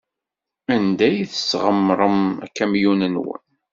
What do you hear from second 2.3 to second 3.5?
akamyun-nwen?